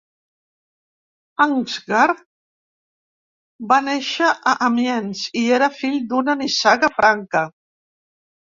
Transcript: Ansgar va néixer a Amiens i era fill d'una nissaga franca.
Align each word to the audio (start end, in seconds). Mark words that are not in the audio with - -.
Ansgar 1.43 2.13
va 3.73 3.79
néixer 3.89 4.31
a 4.55 4.57
Amiens 4.71 5.23
i 5.45 5.47
era 5.61 5.71
fill 5.79 6.01
d'una 6.11 6.39
nissaga 6.43 6.93
franca. 7.01 7.47